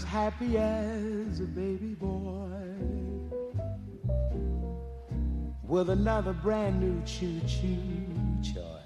[0.00, 2.56] As happy as a baby boy
[5.62, 8.06] with another brand new choo choo
[8.54, 8.80] toy.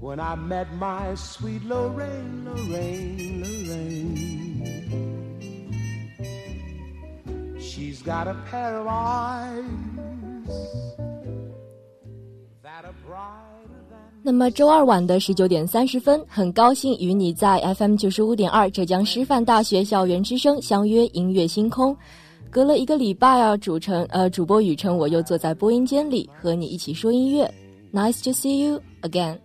[0.00, 4.16] When I met my sweet Lorraine, Lorraine, Lorraine.
[7.60, 9.86] She's got a pair of eyes
[14.26, 21.96] 那么周二晚的十九点三十分，很高兴与你在 FM 九十五点二浙江师范大学校园之声相约音乐星空。
[22.50, 27.48] 隔了一个礼拜啊，主持呃主播雨辰我又坐在播音间里和你一起说音乐。
[27.92, 29.38] Nice to see you again.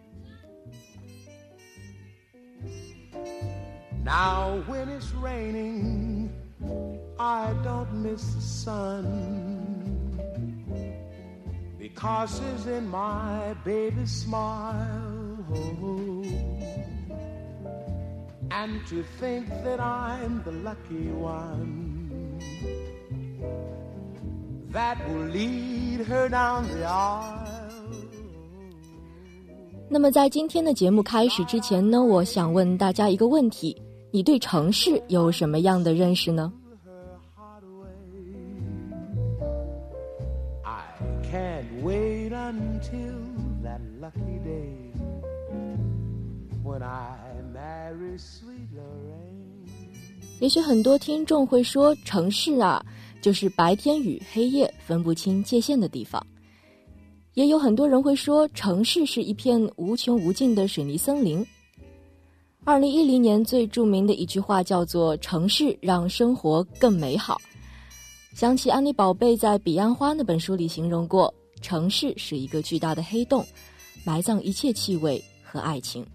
[4.04, 6.30] Now when it's raining,
[7.20, 9.51] I don't miss the sun.
[11.96, 15.38] Causes in my baby's smile.
[18.50, 22.40] And to think that I'm the lucky one
[24.72, 27.48] that will lead her down the aisle.
[29.90, 33.76] 那么在今天的节目开始之前呢，我想问大家一个问题：
[34.12, 36.52] 你对城市有什么样的认识呢？
[42.82, 42.98] To
[43.64, 44.92] that lucky day
[46.64, 47.18] when i
[47.54, 48.68] marry sweet
[50.40, 52.84] 也许很多听众会说，城市啊，
[53.22, 56.26] 就是白天与黑夜分不清界限的地方。
[57.36, 61.46] 也有很多人会说，城市是一片无穷无尽的水泥森林。
[62.64, 67.40] 二零一零年最著名的一句话叫做“城市让生活更美好”。
[68.34, 73.46] 想起安妮宝贝在《彼岸花》那本书里形容过，城市是一个巨大的黑洞，
[74.04, 76.06] 埋葬一切气味和爱情。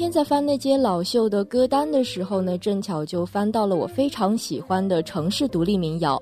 [0.00, 6.20] 天在翻那些老秀的歌单的时候呢，正巧就翻到了我非常喜欢的城市独立民谣，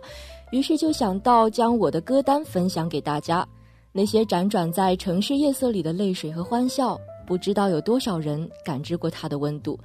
[0.51, 3.47] 于是就想到将我的歌单分享给大家。
[3.93, 9.79] 那些辗转在城市夜色里的泪水和欢笑，不知道有多少人感知过它的温度。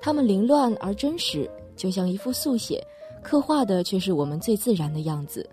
[0.00, 2.84] 它们凌乱而真实，就像一幅速写，
[3.22, 5.48] 刻画的却是我们最自然的样子。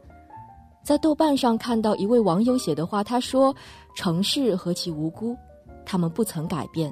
[0.84, 3.56] 在豆瓣上看到一位网友写的话，他说
[3.96, 5.38] ：“城市何其无辜，
[5.86, 6.92] 他们不曾改变。”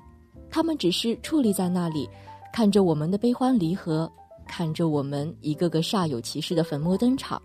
[0.54, 2.08] 他们只是矗立在那里，
[2.54, 4.08] 看着我们的悲欢离合，
[4.48, 7.42] 看着我们一个个煞有其事的粉墨登场，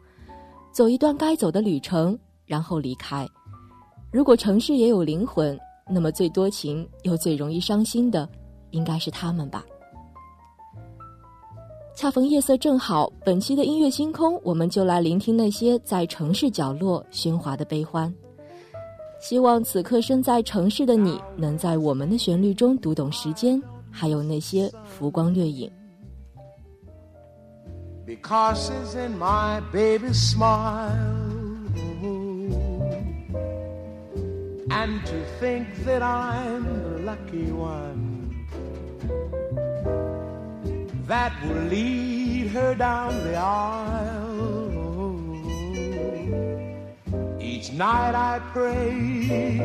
[0.73, 3.27] 走一段该走的旅程，然后离开。
[4.13, 5.59] 如果城市也有灵魂，
[5.89, 8.29] 那么最多情又最容易伤心的，
[8.73, 9.65] 应该是他们吧。
[11.97, 18.15] 恰逢夜色正好，本期的音乐星空，我们就来聆听那些在城市角落喧哗的悲欢。
[19.21, 23.61] 希望此刻身在城市的你，能在我们的旋律中读懂时间，
[23.91, 25.71] 还有那些浮光掠影。
[28.07, 30.93] Because it's in my baby's smile,
[34.71, 38.47] and to think that I'm the lucky one
[41.07, 44.68] that will lead her down the aisle.
[47.59, 49.59] Each night I pray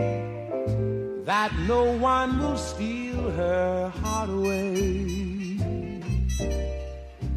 [1.25, 5.59] that no one will steal her heart away.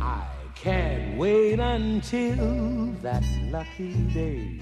[0.00, 0.24] I
[0.54, 4.58] can't wait until that lucky day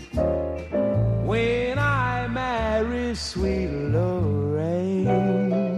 [1.23, 5.74] when I marry sweet Lorraine.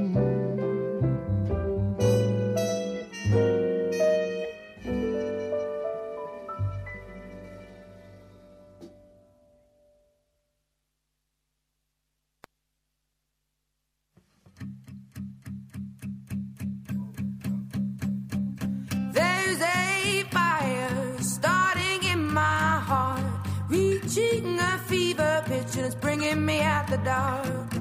[26.96, 27.72] the dark.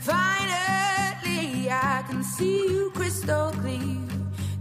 [0.00, 3.98] Finally, I can see you crystal clear.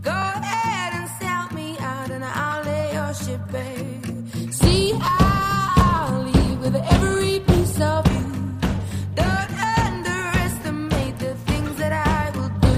[0.02, 4.02] Go ahead and sell me out, and I'll lay your ship bare.
[4.52, 8.26] See, I'll leave with every piece of you.
[9.22, 9.54] Don't
[9.86, 12.76] underestimate the things that I will do.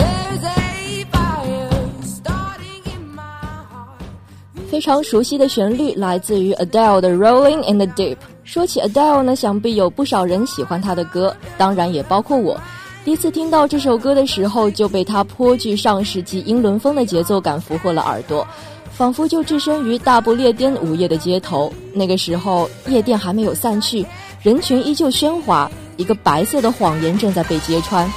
[0.00, 1.70] There's a fire
[2.02, 3.22] starting in my
[3.70, 4.70] heart.
[4.70, 8.16] 非常熟悉的旋律来自于 Adele 的《Rolling in the Deep》。
[8.47, 12.57] 说起 Adele 呢，想必有不少人喜欢她的歌，当然也包括我。
[13.03, 18.47] 第一次听到这首歌的时候，就被她颇具上世纪英伦风的节奏感俘获了耳朵，
[18.89, 21.71] 仿佛就置身于大不列颠午夜的街头。
[21.91, 24.05] 那个时候，夜店还没有散去，
[24.41, 28.09] 人群依旧喧哗，一个白色的谎言正在被揭穿。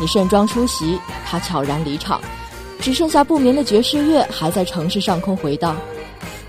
[0.00, 2.18] 你盛装出席，他悄然离场，
[2.80, 5.76] 只剩下不眠的爵士乐还在城市上空回荡。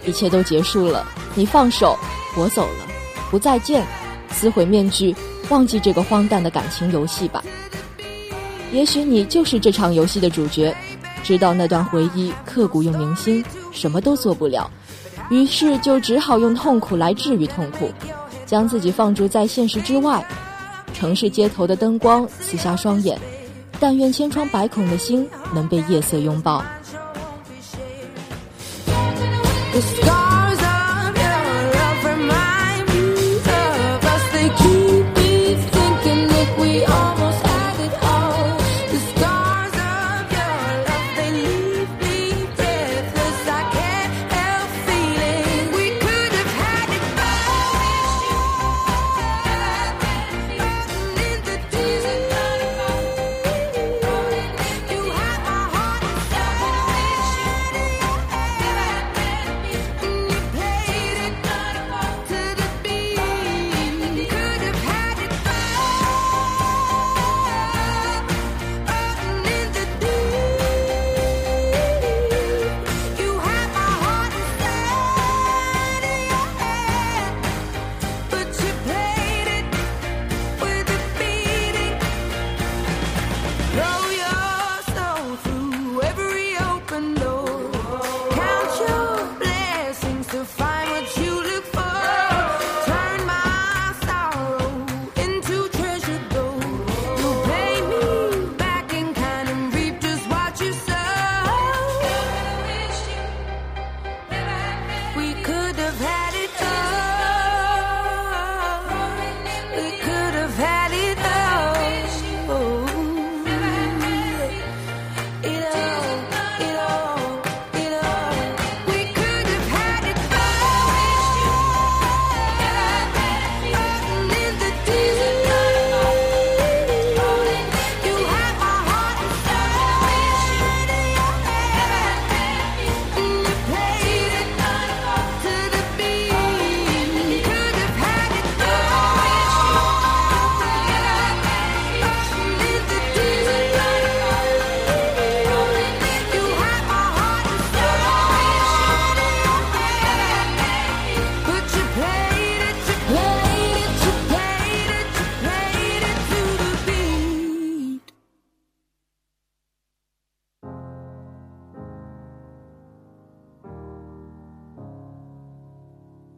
[0.05, 1.97] 一切都结束了，你放手，
[2.37, 2.94] 我走了，
[3.29, 3.85] 不再见，
[4.31, 5.15] 撕毁面具，
[5.49, 7.43] 忘记这个荒诞的感情游戏吧。
[8.71, 10.75] 也许你就是这场游戏的主角，
[11.23, 14.69] 知道那段回忆刻骨又铭心，什么都做不了，
[15.29, 17.89] 于是就只好用痛苦来治愈痛苦，
[18.45, 20.25] 将自己放逐在现实之外。
[20.93, 23.19] 城市街头的灯光刺瞎双眼，
[23.79, 26.63] 但愿千疮百孔的心能被夜色拥抱。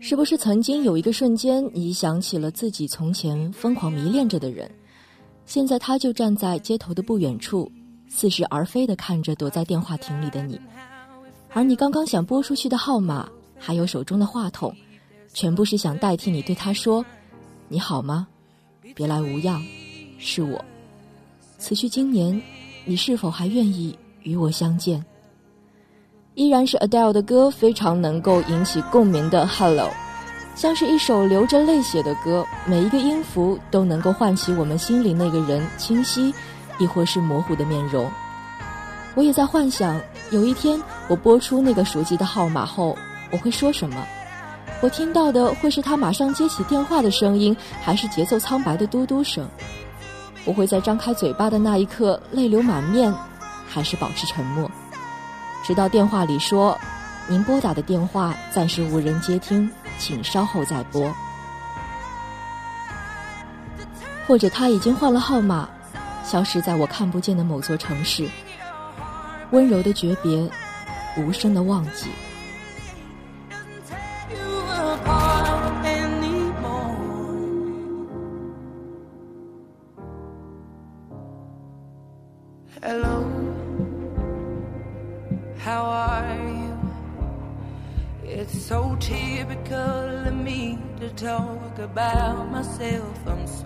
[0.00, 4.70] 是不是曾经有一个瞬间，你想起了自己从前疯狂迷恋着的人？
[5.46, 7.70] 现在他就站在街头的不远处，
[8.08, 10.60] 似是而非地看着躲在电话亭里的你，
[11.50, 14.74] 而你刚刚想拨出去的号码，还有手中的话筒，
[15.32, 17.04] 全部是想代替你对他说
[17.68, 18.26] ：“你好吗？
[18.94, 19.62] 别来无恙，
[20.18, 20.62] 是我。
[21.58, 22.40] 此去经年，
[22.84, 25.04] 你是否还愿意与我相见？”
[26.34, 29.88] 依然是 Adele 的歌，非常能够引起共鸣的 Hello，
[30.56, 36.34] 像是一首流着泪写的歌，每一个音符都能够唤起我们心里那个人清晰，
[36.78, 38.10] 亦或是模糊的面容。
[39.14, 40.00] 我也在幻想，
[40.32, 42.98] 有一天我拨出那个熟悉的号码后，
[43.30, 44.04] 我会说什么？
[44.80, 49.48] 我听到的会是他马上接起电话的声音，还是节奏苍白的嘟嘟声？
[50.44, 53.14] 我会在张开嘴巴的那一刻泪流满面，
[53.68, 54.68] 还是保持沉默？
[55.64, 56.78] 直到电话里说
[57.26, 61.10] ：“您拨打的电话暂时无人接听，请稍后再拨。”
[64.28, 65.66] 或者他已经换了号码，
[66.22, 68.28] 消失在我看不见的某座城市。
[69.52, 70.50] 温柔的诀别，
[71.16, 72.10] 无声的忘记。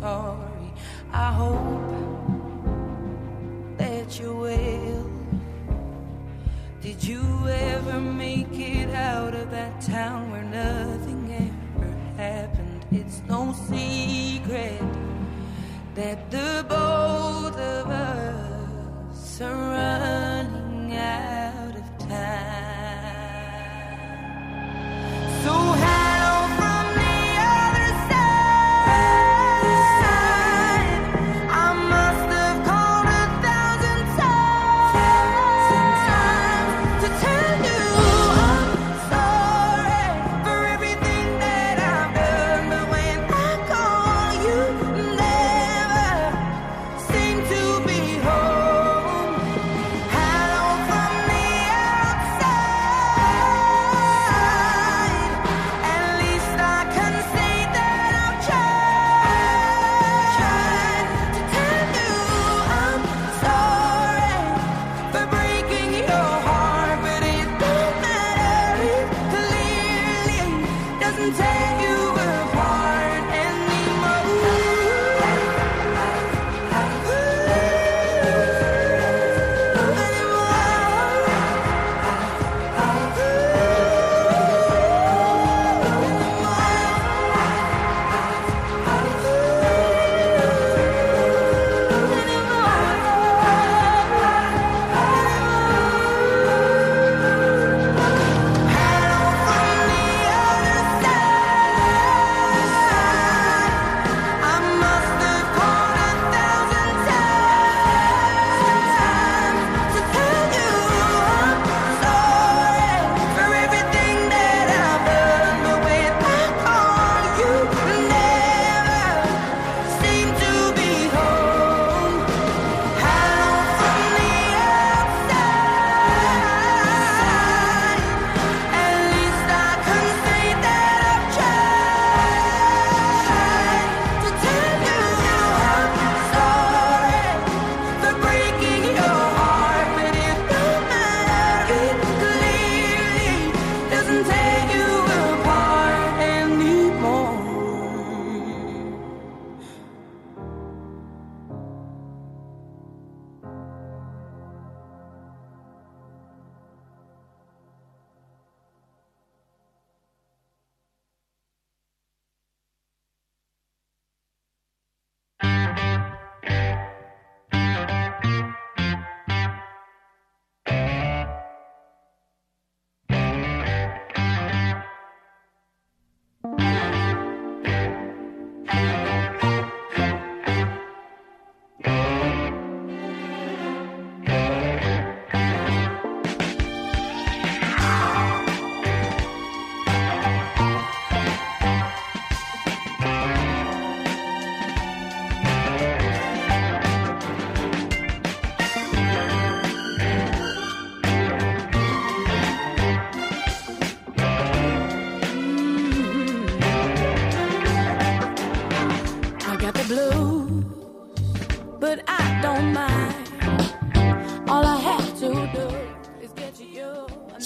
[0.01, 0.58] stars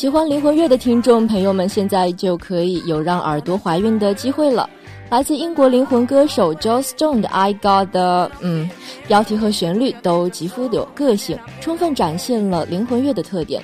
[0.02, 4.68] 喜欢灵魂乐的听众朋友们，现在就可以有让耳朵怀孕的机会了。
[5.09, 8.68] 来自英国灵魂歌手 Joe Stone 的《I Got》的，嗯，
[9.06, 13.62] 标题和旋律都极富有个性，充分展现了灵魂乐的特点。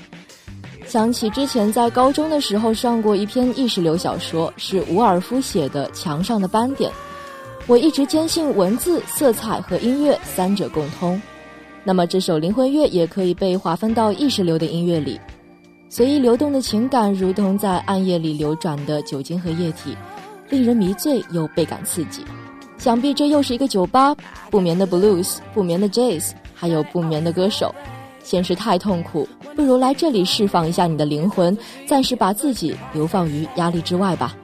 [0.86, 6.88] 想起之前在高中的时候上过一篇意识流小说，是伍尔夫写的《墙上的斑点》。
[7.66, 11.20] 我一直坚信文字、色彩和音乐三者共通，
[11.82, 15.18] 那么这首灵魂乐也可以被划分到意识流的音乐里。
[15.90, 19.96] 随意流动的情感，如同在暗夜里流转的酒精和液体。
[20.50, 22.24] 令人迷醉又倍感刺激，
[22.78, 24.16] 想必这又是一个酒吧，
[24.50, 27.74] 不眠的 blues，不眠的 jazz，还有不眠的歌手。
[28.22, 31.54] 现实太痛苦，不如来这里释放一下你的灵魂，
[31.86, 34.34] 暂时把自己流放于压力之外吧。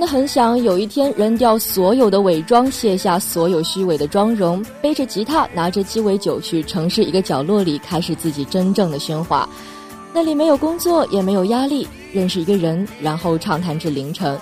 [0.00, 9.48] 的很想有一天扔掉所有的伪装，卸下所有虚伪的妆容，背着吉他，拿着鸡尾酒去城市一个角落里，开始自己真正的喧哗。
[10.12, 14.36] 那里没有工作，也没有压力，认识一个人，然后畅谈至凌晨，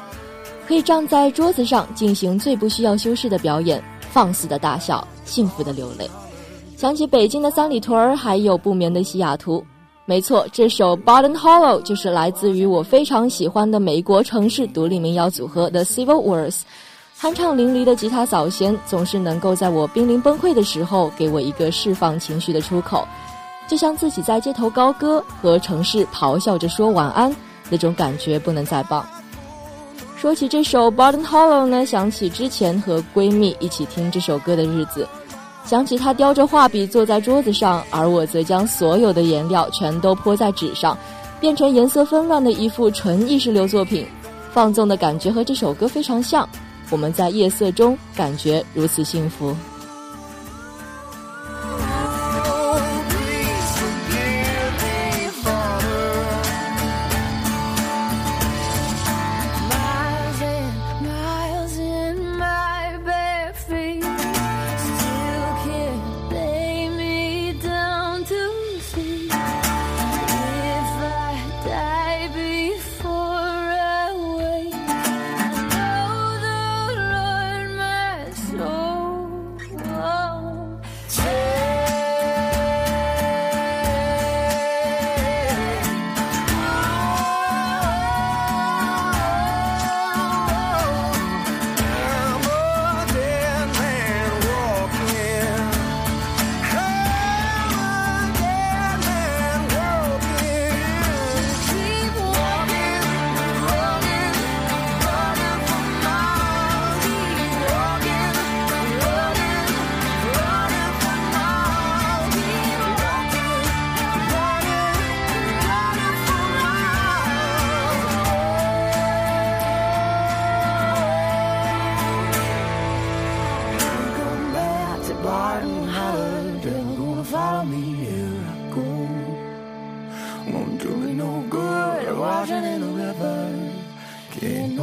[0.67, 6.09] 可以站在桌子上进行最不需要修饰的表演，放肆的大笑，幸福的流泪。
[6.77, 9.63] 想起北京的三里屯，还有不眠的西雅图。
[10.09, 16.61] 没错，这首《Bottom Hollow》就是来自于我非常喜欢的美国城市独立民谣组合 The Civil Wars。
[17.21, 23.07] 酣畅淋漓的吉他扫弦，总是能够在我濒临崩溃的时候，给我一个释放情绪的出口，
[23.69, 27.37] 就像自己在街头高歌，和城市咆哮着说晚安，
[27.69, 29.07] 那种感觉不能再棒。
[30.17, 35.07] 说起这首《Bottom Hollow》呢，想起之前和闺蜜一起听这首歌的日子。
[35.69, 40.97] 想起他叼着画笔坐在桌子上，而我则将所有的颜料全都泼在纸上，
[41.39, 44.07] 变成颜色纷乱的一幅纯意识流作品。
[44.51, 46.49] 放纵的感觉和这首歌非常像，
[46.89, 49.55] 我们在夜色中感觉如此幸福。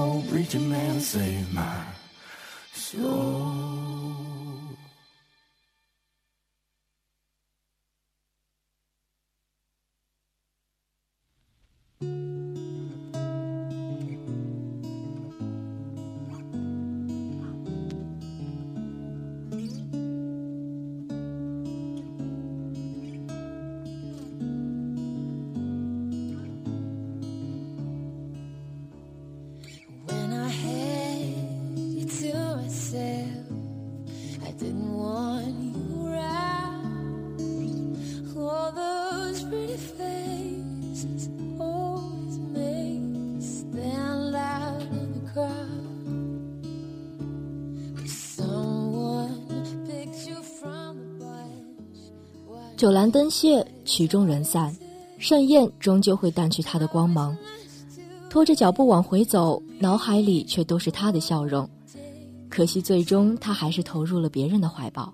[0.05, 1.81] old preacher man save my
[2.73, 3.34] soul.
[52.85, 54.71] 酒阑灯谢，曲终人散，
[55.17, 57.35] 盛宴终究会淡去它的光芒。
[58.29, 61.67] 拖着脚步往回走，脑海里却都是他的笑容。
[62.47, 65.11] 可惜最终他还是投入了别人的怀抱，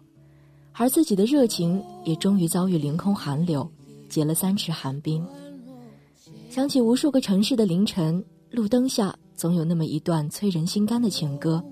[0.74, 3.66] 而自己的热情也终于遭遇凌空寒流，
[4.10, 5.26] 结了三尺寒冰。
[6.50, 11.64] 想起无数个城市的凌晨，路灯下总有那么一段催人心肝的情歌，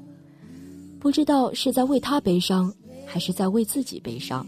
[0.98, 2.74] 不知道是在为他悲伤，
[3.06, 4.48] 还是在为自己悲伤。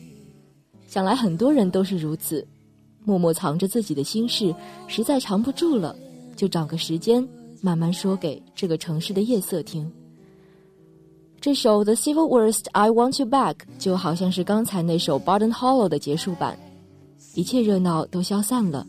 [0.91, 2.45] 想来很多人都是如此，
[3.06, 4.54] 默默藏着自己的心事，
[4.89, 5.95] 实在藏不住了，
[6.36, 7.25] 就找个时间
[7.62, 9.89] 慢慢说给这个城市的夜色听。
[11.39, 16.60] 这首《The Civil Worst I Want You Back》就好像是刚才那首《Bottom Hollow》的结束版，
[17.36, 18.86] 一切热闹都消散了，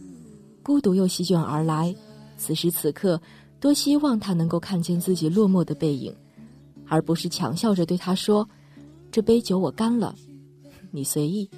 [0.65, 1.95] 孤独又席卷而来。
[2.37, 3.21] 此时此刻，
[3.61, 6.13] 多希望他能够看见自己落寞的背影，
[6.89, 8.45] 而不是强笑着对他说
[9.13, 10.13] ：“这杯酒我干了，
[10.91, 11.49] 你随意。”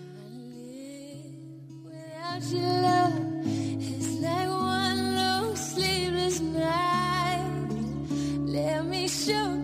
[9.24, 9.63] Show,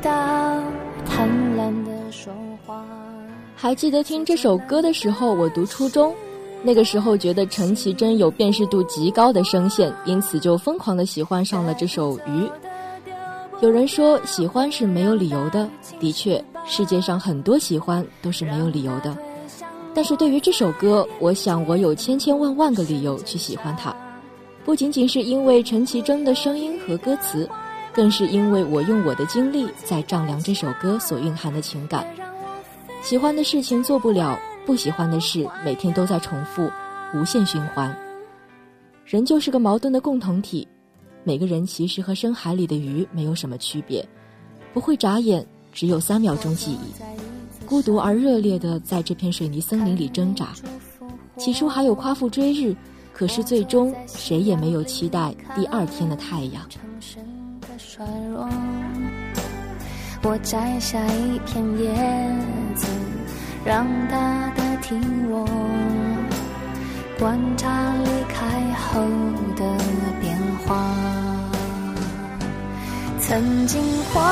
[0.00, 0.10] 舞蹈，
[1.04, 2.32] 贪婪的说
[2.64, 2.82] 话。
[3.54, 6.14] 还记得听这首歌的时候，我读初中，
[6.62, 12.44] 那个时候觉得陈绮贞有辨识度极高的声线，因此就疯狂的喜欢上了这首《鱼》。
[13.60, 19.14] 有人说喜欢是没有理由的，的确，世界上很多喜欢都是没有理由的。
[19.92, 23.94] 但是对于这首歌，我想我有千千万万个理由去喜欢它，
[24.64, 27.46] 不仅仅是因为陈绮贞的声音和歌词，
[27.92, 32.06] 更是因为我用我的经历在丈量这首歌所蕴含的情感。
[33.02, 36.70] 喜欢的事情做不了，不喜欢的事每天都在重复，
[37.14, 37.96] 无限循环。
[39.04, 40.68] 人就是个矛盾的共同体，
[41.24, 44.06] 每个人其实和深海里的鱼没有什么区别，
[44.72, 50.48] 不会眨眼，只有三秒钟记忆，孤独而热烈的在这片水泥森林里挣扎。
[51.36, 52.76] 起初还有夸父追日，
[53.12, 56.62] 可是最终谁也没有期待第二天的太阳。
[58.00, 58.48] 城市的衰弱。
[60.22, 61.92] 我摘下一片叶
[62.74, 62.86] 子，
[63.64, 64.96] 让它代替
[65.28, 65.46] 我，
[67.18, 69.00] 观察离开后
[69.56, 69.64] 的
[70.20, 70.36] 变
[70.66, 70.76] 化。
[73.20, 73.80] 曾经
[74.12, 74.22] 狂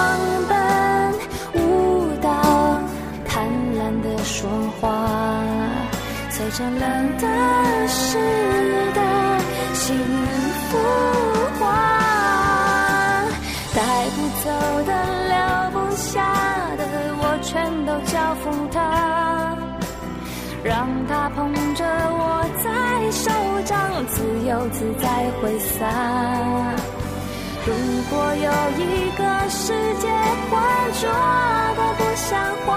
[0.49, 1.13] 奔
[1.55, 2.81] 舞蹈，
[3.27, 4.49] 贪婪的说
[4.81, 5.07] 话，
[6.31, 6.81] 随着冷
[7.19, 8.19] 的湿
[8.95, 9.01] 的
[9.75, 9.97] 幸
[10.69, 10.79] 福
[17.51, 19.57] 全都交付他，
[20.63, 23.31] 让他捧着我在手
[23.65, 25.87] 掌，自由自在挥洒。
[27.65, 27.73] 如
[28.11, 30.07] 果有一个世界
[30.51, 30.61] 浑
[31.01, 31.09] 浊
[31.75, 32.77] 的不像话，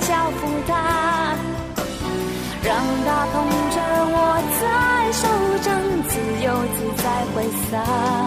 [0.00, 1.36] 交付他，
[2.62, 3.34] 让他捧
[3.70, 3.76] 着
[4.08, 4.16] 我
[4.60, 4.62] 在
[5.12, 5.22] 手
[5.62, 5.68] 掌，
[6.08, 6.10] 自
[6.44, 7.36] 由自在挥
[7.70, 8.21] 洒。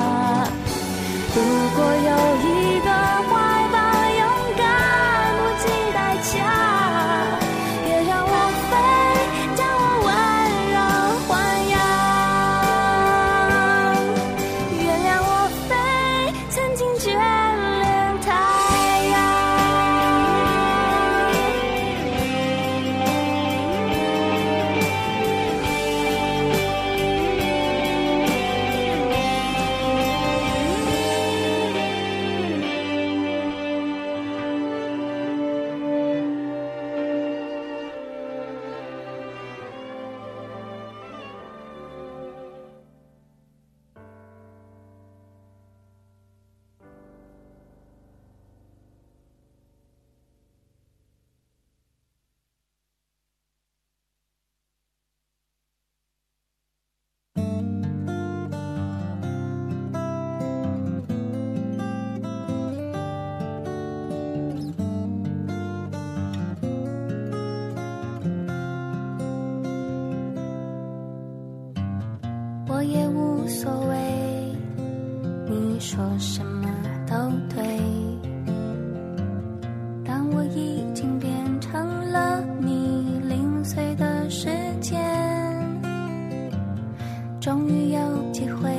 [87.45, 87.99] 终于有
[88.34, 88.71] 机会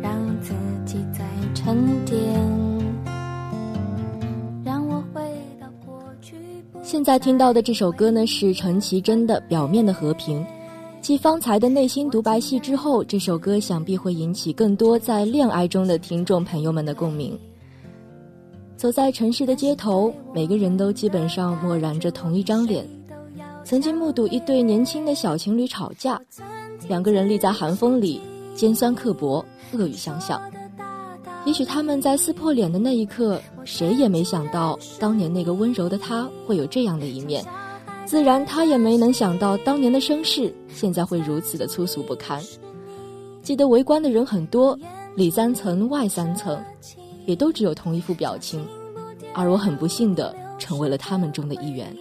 [0.00, 0.54] 让自
[0.86, 2.16] 己再沉淀。
[4.64, 5.20] 让我回
[5.60, 6.34] 到过去
[6.82, 10.42] 现在听到的这首歌呢是陈绮贞的表面的和平。
[11.02, 17.38] 继方才的内心独白戏之后这首歌想必会引起更多在恋爱中的听众朋友们的共鸣。
[18.74, 22.88] 走在城市的街头每个人都基本上漠然着同一张脸。
[23.64, 26.18] 曾经目睹一对年轻的小情侣吵架
[26.88, 28.20] 两个人立在寒风里，
[28.54, 30.40] 尖酸刻薄，恶语相向。
[31.44, 37.44] 也许他们在撕破脸的那一刻，谁也没想到，当年那个温柔的他会有这样的一面。
[38.06, 42.42] 自然，他也没能想到，当年的声势现在会如此的粗俗不堪。
[43.42, 44.78] 记得围观的人很多，
[45.14, 46.58] 里三层外三层，
[47.26, 48.66] 也都只有同一副表情，
[49.34, 51.94] 而我很不幸的成为了他们中的一员。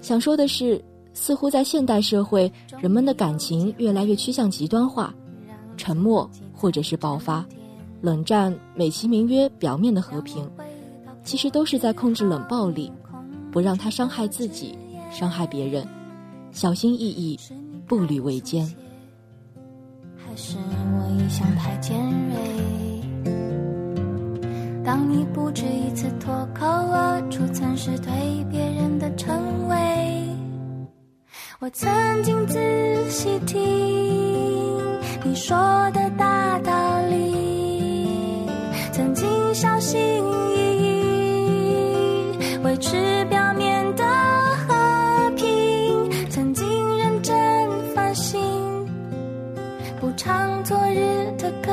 [0.00, 0.82] 想说的是，
[1.14, 5.14] 似乎在现代社会，人们的感情越来越趋向极端化，
[5.78, 7.46] 沉默或者是爆发，
[8.02, 10.46] 冷战美其名曰表面的和平，
[11.22, 12.92] 其实都是在控制冷暴力。
[13.50, 14.76] 不让他伤害自己，
[15.12, 15.86] 伤害别人，
[16.50, 17.38] 小心翼翼，
[17.86, 18.66] 步履维艰。
[20.16, 21.96] 还是我一向太尖
[23.22, 23.32] 锐？
[24.84, 29.76] 当你不止一次脱口而出曾是对别人的称谓，
[31.64, 32.60] 我曾经仔
[33.08, 33.58] 细听
[35.24, 35.56] 你说
[35.94, 38.46] 的大道理，
[38.92, 39.98] 曾经小心
[40.54, 44.04] 翼翼维持表面的
[44.68, 47.34] 和平，曾经认真
[47.94, 48.38] 反省。
[49.98, 51.72] 不唱昨日的歌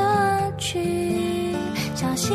[0.56, 1.54] 曲，
[1.94, 2.34] 小心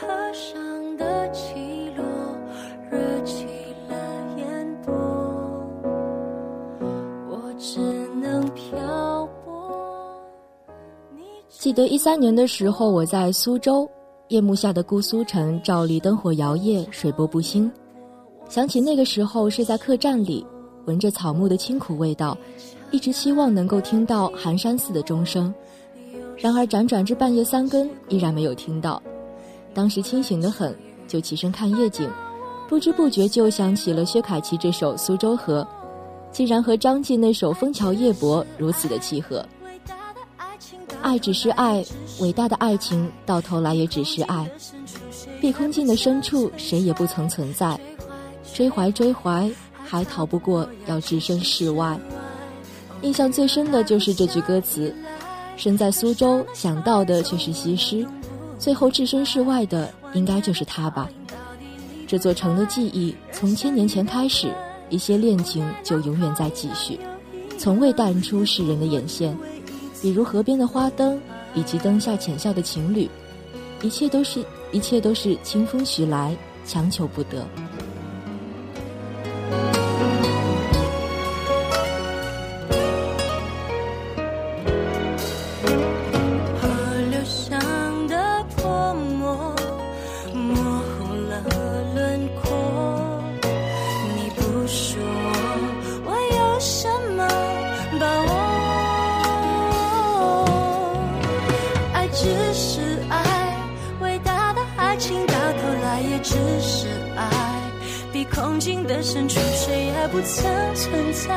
[0.00, 2.04] 河上的起落，
[3.24, 3.46] 起
[3.88, 3.96] 了
[4.36, 4.94] 烟波，
[7.28, 7.80] 我只
[8.20, 10.22] 能漂泊。
[11.48, 13.90] 记得一三年的时候，我在苏州，
[14.28, 17.68] 夜幕下的姑苏城照例灯火摇曳，水波不兴。
[18.48, 20.46] 想起那个时候是在客栈里，
[20.84, 22.38] 闻着草木的清苦味道，
[22.92, 25.52] 一直期望能够听到寒山寺的钟声。
[26.36, 29.02] 然而辗转至半夜三更，依然没有听到。
[29.78, 30.76] 当时清醒的很，
[31.06, 32.10] 就起身看夜景，
[32.68, 35.62] 不知不觉就想起了薛凯琪这首《苏州河》，
[36.32, 39.46] 竟然和张晋那首《枫桥夜泊》如此的契合。
[41.00, 41.84] 爱只是爱，
[42.18, 44.50] 伟大的爱情到头来也只是爱。
[45.40, 47.78] 碧空尽的深处，谁也不曾存在。
[48.52, 49.48] 追怀追怀，
[49.84, 51.96] 还逃不过要置身事外。
[53.02, 54.92] 印象最深的就是这句歌词：
[55.56, 58.04] 身在苏州，想到的却是西施，
[58.58, 61.08] 最后置身事外的应该就是他吧。
[62.06, 64.50] 这座城的记忆，从千年前开始，
[64.88, 66.98] 一些恋情就永远在继续，
[67.58, 69.36] 从未淡出世人的眼线。
[70.00, 71.20] 比如河边的花灯，
[71.54, 73.08] 以及灯下浅笑的情侣，
[73.82, 77.46] 一切都是一切都是清风徐来，强求不得。
[108.58, 110.44] 比空境的深处，谁也不曾
[110.74, 111.36] 存在。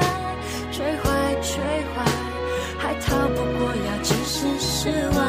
[0.72, 1.62] 追坏，追
[1.94, 2.04] 坏，
[2.80, 5.22] 还逃不过要置身事外。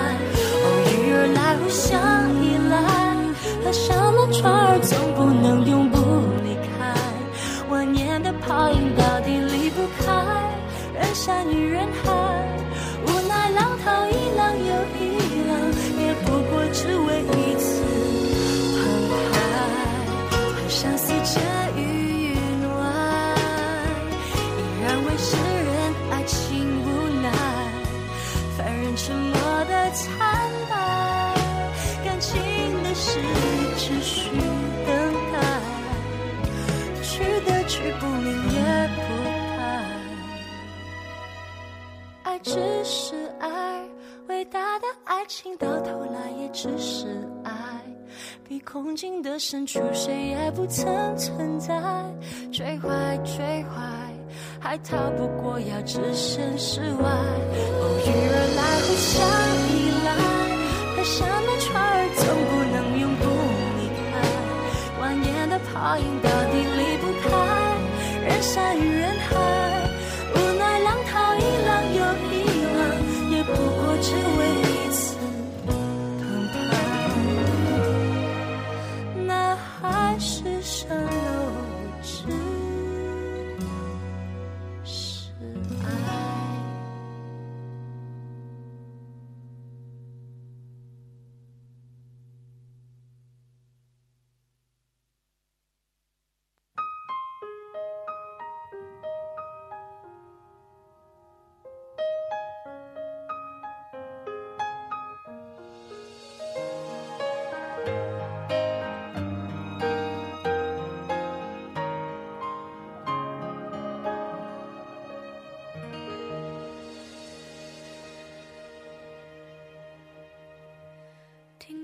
[0.64, 1.92] 偶遇而来，互相
[2.42, 2.80] 依赖，
[3.62, 5.98] 河上的船儿总不能永不
[6.42, 6.94] 离开。
[7.68, 10.12] 万年的泡影到底离不开
[10.94, 12.10] 人山与人海，
[13.06, 15.21] 无奈浪淘一浪又一
[29.02, 29.34] 凡人沉默
[29.64, 30.08] 的惨
[30.70, 31.34] 白，
[32.04, 32.40] 感情
[32.82, 33.18] 的事
[33.76, 34.30] 只需
[34.86, 35.40] 等待。
[37.02, 38.60] 去的去不明也
[38.94, 39.02] 不
[39.56, 39.60] 白。
[42.22, 43.82] 爱只是爱，
[44.28, 47.52] 伟大的爱情到头来也只是爱。
[48.48, 51.74] 比空境的深处，谁也不曾存在。
[52.52, 54.11] 追坏，追坏，
[54.60, 57.08] 还逃不过要置身事外。
[57.80, 59.12] 偶遇而来，互相
[59.68, 59.70] 依
[60.04, 60.10] 赖，
[60.94, 63.24] 河上的船儿总不能永不
[63.78, 64.10] 离开。
[65.00, 67.24] 蜿蜒的泡影到底离不开
[68.24, 69.30] 人山与人海，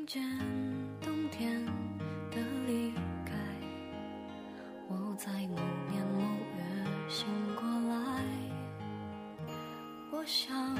[0.09, 0.23] 见
[1.03, 1.63] 冬天
[2.31, 2.91] 的离
[3.27, 3.35] 开，
[4.89, 5.57] 我在某
[5.91, 6.23] 年某
[6.57, 6.65] 月
[7.11, 8.25] 醒过来。
[10.11, 10.75] 我想，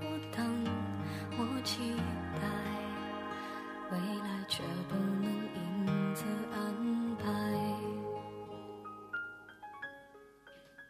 [0.00, 0.06] 我
[0.36, 0.64] 等，
[1.38, 1.78] 我期
[2.42, 2.48] 待，
[3.92, 7.24] 未来却不能因此安排。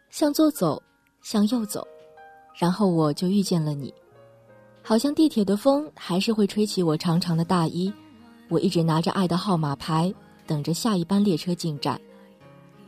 [0.09, 0.83] 向左走，
[1.20, 1.87] 向右走，
[2.59, 3.93] 然后我就遇见了你。
[4.89, 7.93] 好像地铁的风还是会吹起我长长的大衣，
[8.49, 10.14] 我一直拿着爱的号码牌，
[10.47, 12.01] 等着下一班列车进站。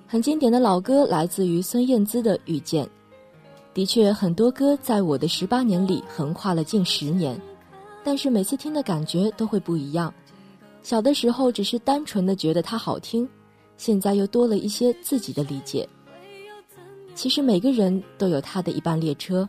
[0.06, 2.84] 很经典的老歌来自于孙燕姿的《遇见》，
[3.74, 7.36] 的确很多歌在我的十八年里横跨了近十年，
[8.04, 10.14] 但是每次听的感觉都会不一样。
[10.84, 13.28] 小的时候只是单纯的觉得它好听，
[13.76, 15.86] 现在又多了一些自己的理解。
[17.16, 19.48] 其实每个人都有他的一班列车，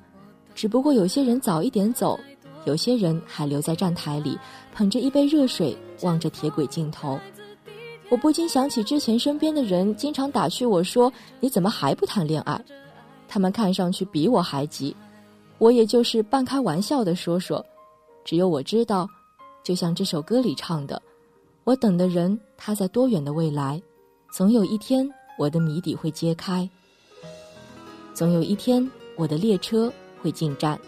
[0.56, 2.20] 只不过有些人早一点走，
[2.66, 4.38] 有些人还留在站台里，
[4.74, 7.20] 捧着一杯热水，望着铁轨尽头。
[8.10, 12.60] 我不禁想起之前身边的人经常打趣我说：“你怎么还不谈恋爱？”
[13.28, 14.96] 他们看上去比我还急，
[15.60, 17.64] 我也就是半开玩笑的说说。
[18.26, 19.08] 只有我知道，
[19.64, 21.02] 就像这首歌里唱的
[21.64, 23.82] ：“我等的人，他在多远的未来？
[24.32, 25.08] 总有一天，
[25.38, 26.68] 我的谜底会揭开。
[28.14, 29.92] 总有一天，我的列车
[30.22, 30.80] 会进站。”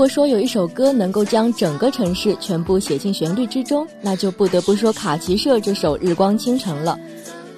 [0.00, 6.98] 如果说有一首歌能够将整个城市全部写进旋律之中，那就不得不说卡奇社这首《日光倾城》了。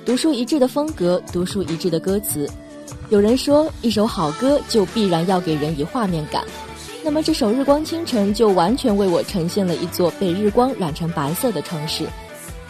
[0.04, 2.50] 独树一帜的风格，独树一帜的歌词。
[3.10, 6.44] 有人说，一首好歌就必然要给人以画面感。
[7.04, 12.08] 那么这首《日光倾城》就完全为我呈现了一座被日光染成白色的城市，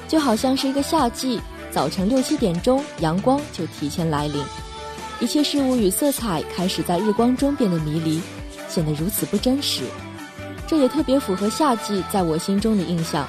[0.07, 4.45] 就好像是一个夏季早晨六七点钟，阳光就提前来临，
[5.19, 8.21] 一切事物与色彩开始在日光中变得迷离，
[8.73, 9.83] 显得如此不真实。
[10.67, 13.29] 这也特别符合夏季在我心中的印象：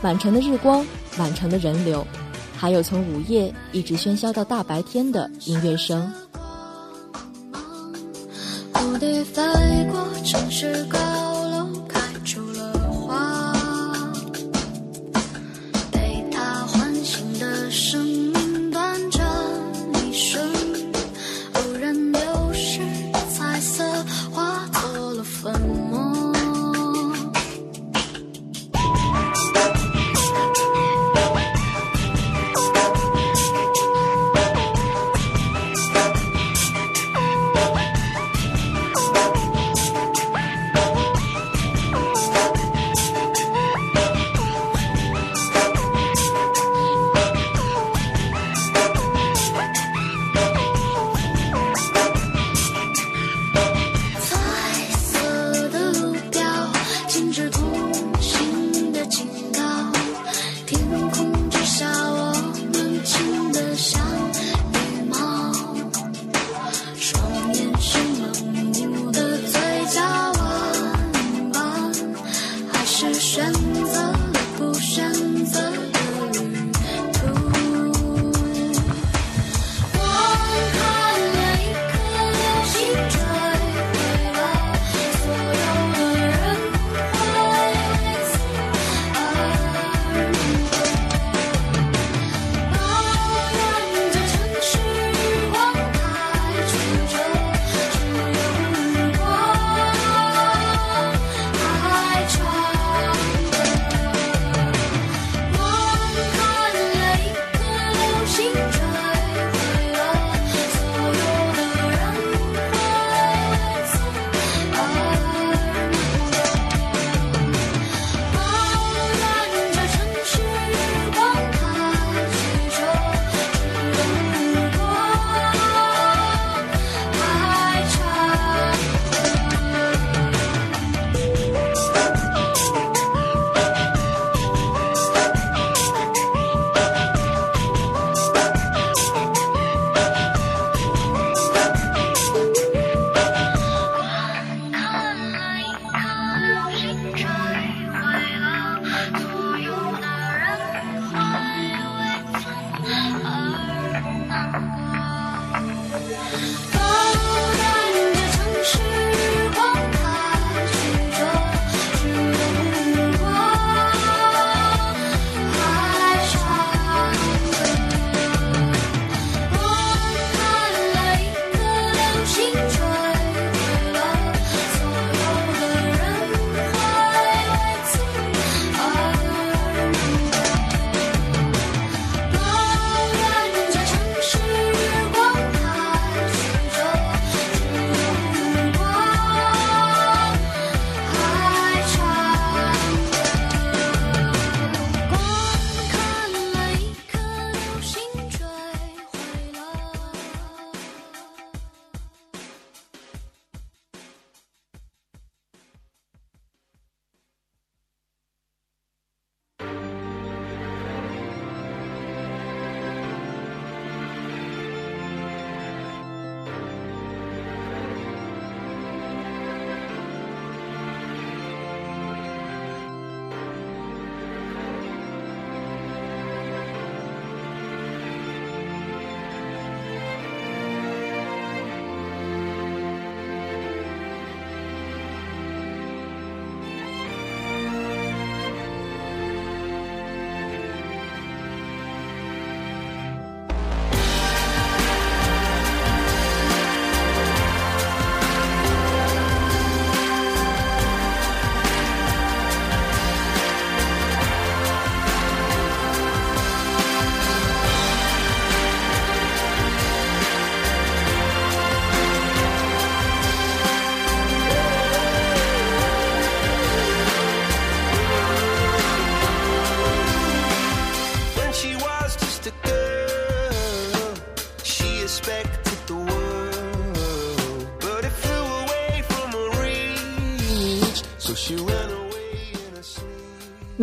[0.00, 0.82] 满城的日光，
[1.18, 2.06] 满城的人流，
[2.56, 6.10] 还有从午夜一直喧嚣到大白天的音乐声。
[8.72, 9.42] 蝴蝶飞
[9.90, 10.98] 过城市高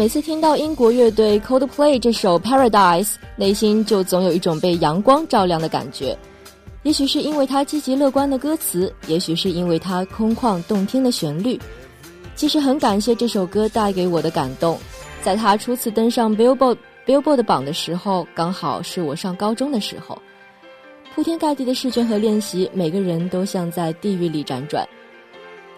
[0.05, 6.15] 每次听到英国乐队 Coldplay 这首《Paradise》，内心就总有一种被阳光照亮的感觉。
[6.83, 11.59] 也许是因为它积极乐观的歌词，也许是因为它空旷动听的旋律。
[12.35, 14.77] 其实很感谢这首歌带给我的感动。
[15.23, 16.77] 在它初次登上 Billboard
[17.07, 20.21] Billboard 榜的时候，刚好是我上高中的时候。
[21.15, 24.87] 铺天盖地的试卷和练习，每个人都像在地狱里辗转。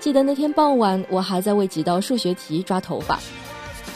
[0.02, 3.18] 记得那天傍晚，我还在为几道数学题抓头发。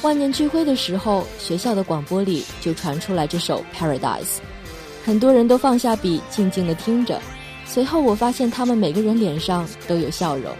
[0.02, 4.24] 万念俱灰的时候，学校的广播里就传出来这首《Paradise》，
[5.06, 7.22] 很多人都放下笔，静静地听着。
[7.66, 10.52] 随后我发现他们每个人脸上都有笑容，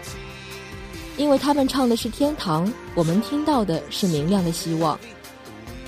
[1.16, 4.98] 因为他们唱的是天堂，我们听到的是明亮的希望。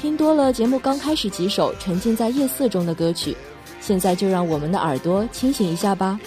[0.01, 3.37] 听多了节目刚开始几首沉浸在夜色中的歌曲，
[3.81, 6.19] 现在就让我们的耳朵清醒一下吧。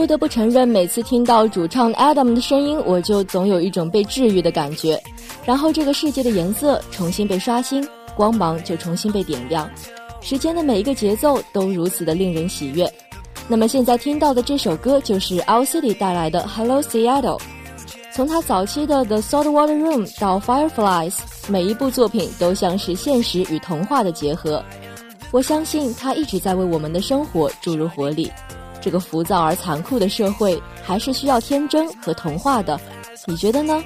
[0.00, 4.98] 不得不承认，每次听到主唱 Adam 的声音，我就总有一种被治愈的感觉。
[5.44, 7.86] 然后这个世界的颜色重新被刷新，
[8.16, 9.68] 光芒就重新被点亮，
[10.22, 12.90] 时间的每一个节奏都如此的令人喜悦。
[13.46, 17.38] 那么现在听到的这首歌就是 Our City 带来的 Hello Seattle。
[18.14, 21.12] 从他早期的 The Saltwater Room 到 Fireflies，
[21.46, 24.64] 每一部作品都像是现实与童话的结合。
[25.30, 28.32] 我相信他一直在为我们的生活注入活力。
[28.80, 32.80] 这个浮躁而残酷的社会，还是需要天真和童话的。
[33.26, 33.82] 你觉得呢？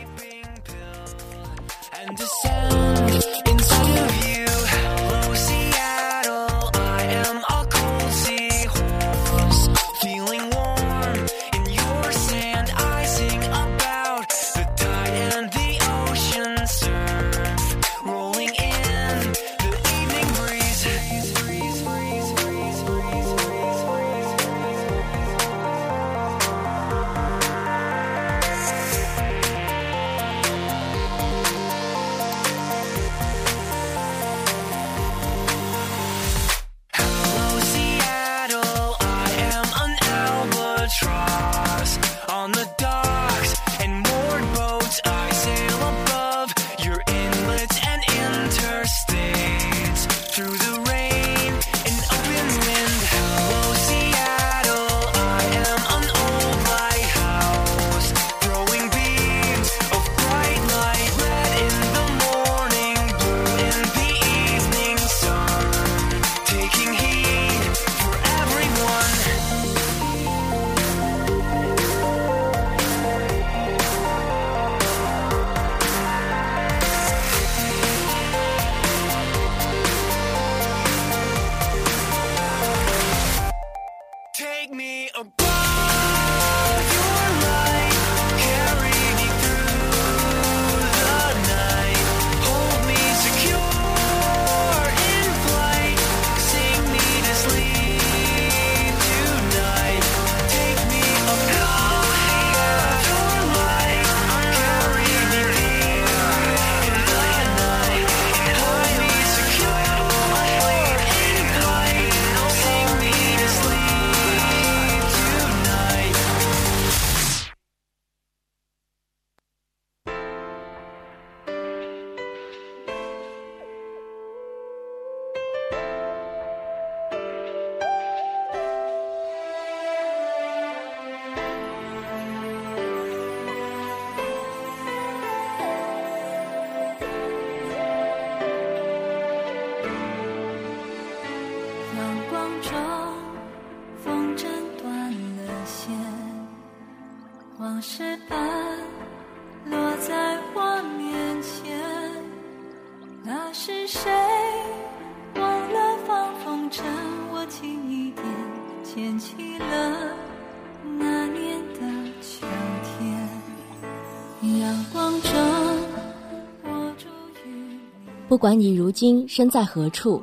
[168.26, 170.22] 不管你如今身在何处，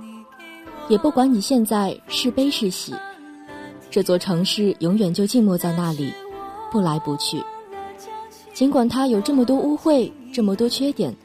[0.89, 2.93] 也不管你现在是悲是喜，
[3.91, 6.11] 这座城市永远就静默在那里，
[6.71, 7.41] 不来不去。
[8.53, 11.15] 尽管它有这么多污秽，这么多缺点，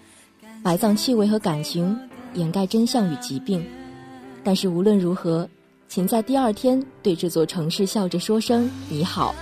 [0.63, 1.99] 埋葬气味和感情，
[2.35, 3.65] 掩盖真相与疾病，
[4.45, 5.49] 但是无论如何，
[5.89, 9.35] 请在第二天对这座城市笑着说声你好。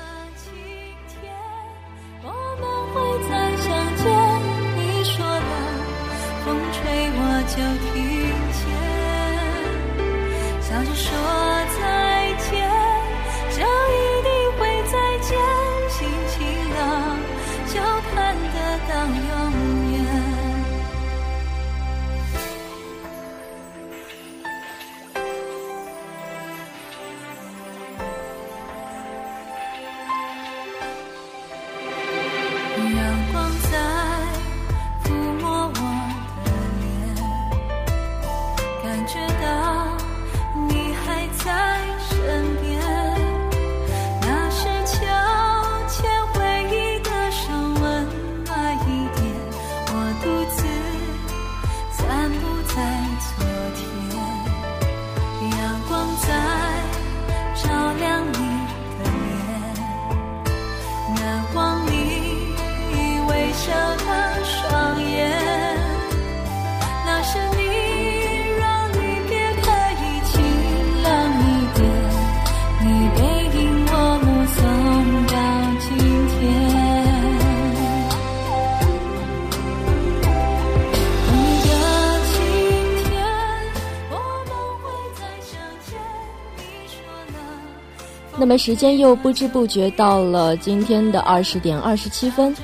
[88.36, 92.54] 那么时间又不知不觉到了今天的二十点二十七分，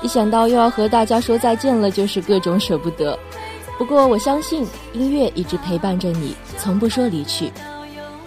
[0.00, 3.18] 一想到又要和大家说再见了，就是各种舍不得。
[3.76, 7.50] 不过我相信音乐一直陪伴着你，从不说离去。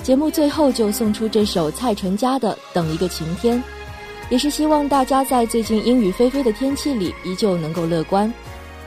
[0.03, 3.57] 节目最后就送出这首蔡淳佳的《等一个晴天》，
[4.29, 8.31] 也是希望大家在最近阴雨霏霏的天气里依旧能够乐观，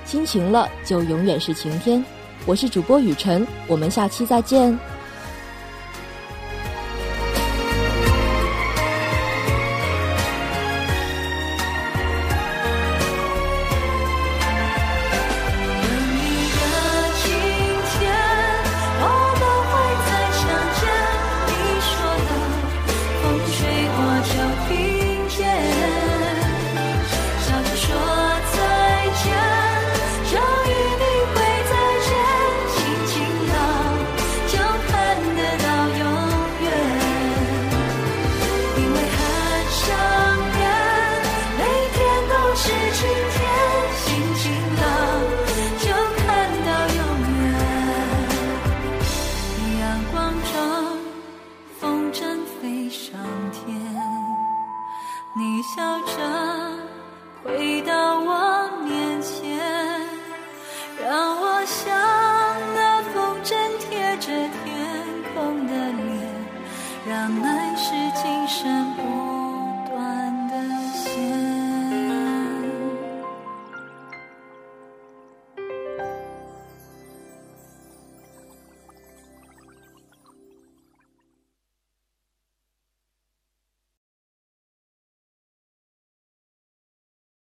[0.04, 2.04] 心晴了就永远是晴天。
[2.44, 4.78] 我是主播雨晨，我们下期再见。